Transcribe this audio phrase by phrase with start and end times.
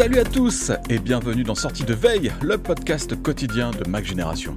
[0.00, 4.54] Salut à tous et bienvenue dans Sortie de Veille, le podcast quotidien de Mac Génération.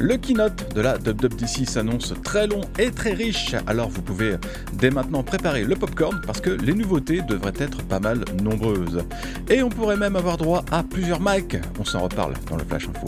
[0.00, 4.36] Le keynote de la WWDC s'annonce très long et très riche, alors vous pouvez
[4.72, 9.04] dès maintenant préparer le popcorn parce que les nouveautés devraient être pas mal nombreuses.
[9.48, 12.88] Et on pourrait même avoir droit à plusieurs Macs, on s'en reparle dans le Flash
[12.88, 13.06] Info.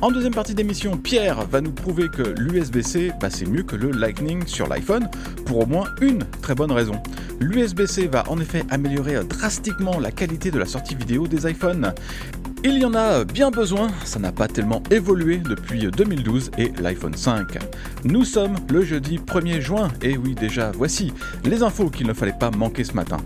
[0.00, 3.90] En deuxième partie d'émission, Pierre va nous prouver que l'USB-C, bah, c'est mieux que le
[3.90, 5.08] Lightning sur l'iPhone,
[5.46, 7.00] pour au moins une très bonne raison.
[7.40, 11.94] L'USB-C va en effet améliorer drastiquement la qualité de la sortie vidéo des iPhones.
[12.66, 17.14] Il y en a bien besoin, ça n'a pas tellement évolué depuis 2012 et l'iPhone
[17.14, 17.58] 5.
[18.04, 21.12] Nous sommes le jeudi 1er juin, et oui déjà voici
[21.44, 23.18] les infos qu'il ne fallait pas manquer ce matin.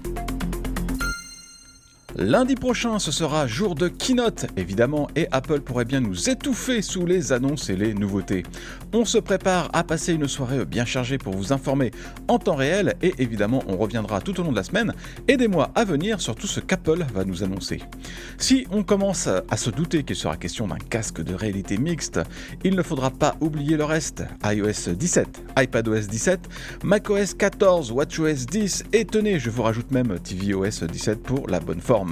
[2.21, 7.07] Lundi prochain, ce sera jour de keynote, évidemment, et Apple pourrait bien nous étouffer sous
[7.07, 8.43] les annonces et les nouveautés.
[8.93, 11.93] On se prépare à passer une soirée bien chargée pour vous informer
[12.27, 14.95] en temps réel, et évidemment, on reviendra tout au long de la semaine
[15.29, 17.83] et des mois à venir sur tout ce qu'Apple va nous annoncer.
[18.37, 22.19] Si on commence à se douter qu'il sera question d'un casque de réalité mixte,
[22.65, 24.25] il ne faudra pas oublier le reste.
[24.45, 26.41] iOS 17, iPadOS 17,
[26.83, 31.81] macOS 14, WatchOS 10, et tenez, je vous rajoute même tvOS 17 pour la bonne
[31.81, 32.08] forme.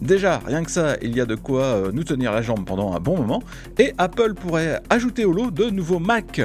[0.00, 2.94] Déjà, rien que ça, il y a de quoi euh, nous tenir la jambe pendant
[2.94, 3.42] un bon moment,
[3.78, 6.40] et Apple pourrait ajouter au lot de nouveaux Mac.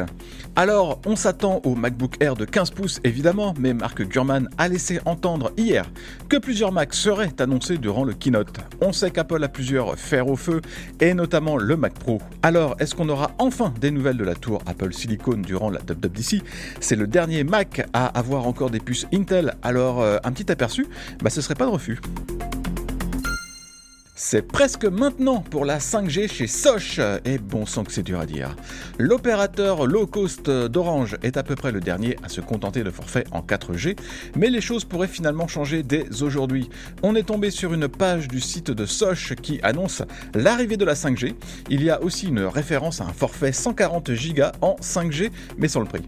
[0.55, 4.99] Alors, on s'attend au MacBook Air de 15 pouces évidemment, mais Mark Gurman a laissé
[5.05, 5.89] entendre hier
[6.27, 8.57] que plusieurs Macs seraient annoncés durant le keynote.
[8.81, 10.61] On sait qu'Apple a plusieurs fers au feu,
[10.99, 12.19] et notamment le Mac Pro.
[12.43, 16.41] Alors, est-ce qu'on aura enfin des nouvelles de la tour Apple Silicon durant la WWDC
[16.79, 20.87] C'est le dernier Mac à avoir encore des puces Intel, alors euh, un petit aperçu,
[21.23, 21.99] bah ce serait pas de refus.
[24.21, 28.25] C'est presque maintenant pour la 5G chez Soch, et bon sang que c'est dur à
[28.25, 28.53] dire.
[28.97, 33.27] L'opérateur low cost d'Orange est à peu près le dernier à se contenter de forfaits
[33.31, 33.97] en 4G,
[34.35, 36.69] mais les choses pourraient finalement changer dès aujourd'hui.
[37.01, 40.03] On est tombé sur une page du site de Soch qui annonce
[40.35, 41.35] l'arrivée de la 5G.
[41.69, 45.79] Il y a aussi une référence à un forfait 140 Go en 5G, mais sans
[45.79, 46.03] le prix.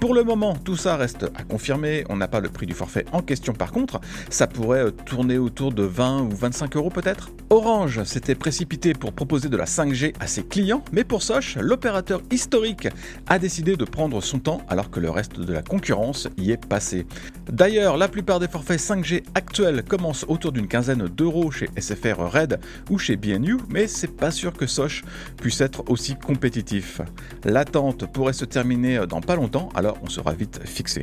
[0.00, 2.04] Pour le moment, tout ça reste à confirmer.
[2.10, 4.00] On n'a pas le prix du forfait en question par contre.
[4.28, 7.30] Ça pourrait euh, tourner autour de 20 ou 25 euros peut-être.
[7.48, 12.20] Orange s'était précipité pour proposer de la 5G à ses clients, mais pour Soch, l'opérateur
[12.30, 12.88] historique
[13.28, 16.66] a décidé de prendre son temps alors que le reste de la concurrence y est
[16.66, 17.06] passé.
[17.50, 22.60] D'ailleurs, la plupart des forfaits 5G actuels commencent autour d'une quinzaine d'euros chez SFR Red
[22.90, 25.04] ou chez BNU, mais c'est pas sûr que Soch
[25.40, 27.00] puisse être aussi compétitif.
[27.44, 31.02] L'attente pourrait se terminer dans pas longtemps, alors on sera vite fixé.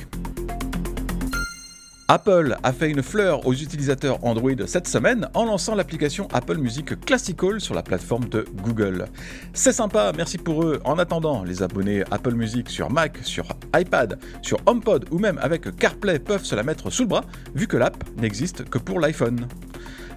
[2.10, 7.00] Apple a fait une fleur aux utilisateurs Android cette semaine en lançant l'application Apple Music
[7.00, 9.06] Classical sur la plateforme de Google.
[9.54, 10.80] C'est sympa, merci pour eux.
[10.84, 15.76] En attendant, les abonnés Apple Music sur Mac, sur iPad, sur HomePod ou même avec
[15.78, 17.24] CarPlay peuvent se la mettre sous le bras
[17.56, 19.48] vu que l'app n'existe que pour l'iPhone.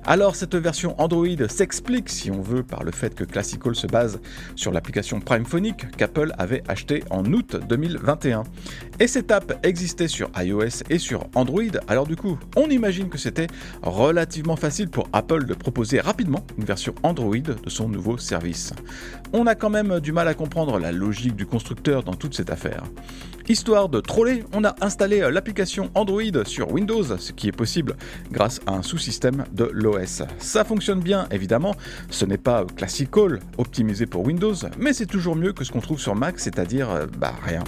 [0.08, 4.20] Alors cette version Android s'explique, si on veut, par le fait que Classical se base
[4.54, 8.44] sur l'application Prime Phonic qu'Apple avait acheté en août 2021.
[9.00, 13.18] Et cette app existait sur iOS et sur Android, alors du coup, on imagine que
[13.18, 13.48] c'était
[13.82, 18.72] relativement facile pour Apple de proposer rapidement une version Android de son nouveau service.
[19.32, 22.50] On a quand même du mal à comprendre la logique du constructeur dans toute cette
[22.50, 22.84] affaire.
[23.48, 27.96] Histoire de troller, on a installé l'application Android sur Windows, ce qui est possible
[28.32, 29.95] grâce à un sous-système de l'OS.
[30.38, 31.74] Ça fonctionne bien, évidemment,
[32.10, 36.00] ce n'est pas classical, optimisé pour Windows, mais c'est toujours mieux que ce qu'on trouve
[36.00, 37.64] sur Mac, c'est-à-dire, euh, bah rien.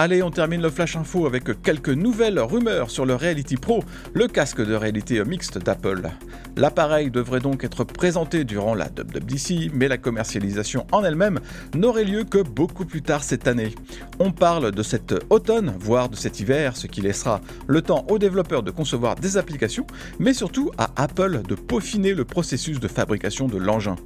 [0.00, 3.82] Allez, on termine le Flash Info avec quelques nouvelles rumeurs sur le Reality Pro,
[4.14, 6.08] le casque de réalité mixte d'Apple.
[6.56, 11.40] L'appareil devrait donc être présenté durant la WWDC, mais la commercialisation en elle-même
[11.74, 13.74] n'aurait lieu que beaucoup plus tard cette année.
[14.20, 18.20] On parle de cet automne, voire de cet hiver, ce qui laissera le temps aux
[18.20, 19.86] développeurs de concevoir des applications,
[20.20, 23.96] mais surtout à Apple de peaufiner le processus de fabrication de l'engin.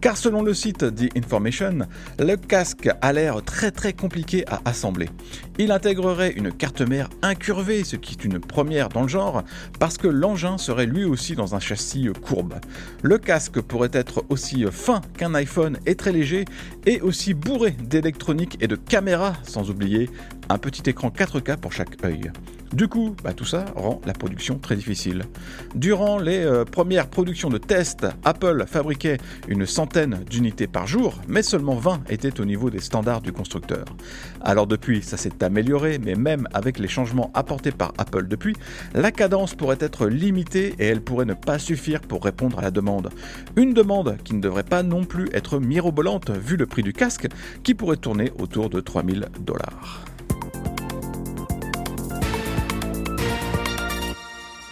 [0.00, 1.80] Car selon le site The Information,
[2.18, 5.10] le casque a l'air très très compliqué à assembler.
[5.58, 9.44] Il intégrerait une carte mère incurvée, ce qui est une première dans le genre,
[9.78, 12.54] parce que l'engin serait lui aussi dans un châssis courbe.
[13.02, 16.44] Le casque pourrait être aussi fin qu'un iPhone et très léger,
[16.86, 20.10] et aussi bourré d'électronique et de caméras, sans oublier
[20.48, 22.30] un petit écran 4K pour chaque œil.
[22.72, 25.22] Du coup, bah, tout ça rend la production très difficile.
[25.74, 29.18] Durant les euh, premières productions de tests, Apple fabriquait
[29.48, 33.84] une centaine d'unités par jour, mais seulement 20 étaient au niveau des standards du constructeur.
[34.40, 38.56] Alors depuis, ça s'est amélioré, mais même avec les changements apportés par Apple depuis,
[38.94, 42.70] la cadence pourrait être limitée et elle pourrait ne pas suffire pour répondre à la
[42.70, 43.10] demande.
[43.56, 47.28] Une demande qui ne devrait pas non plus être mirobolante vu le prix du casque,
[47.62, 50.04] qui pourrait tourner autour de 3000 dollars.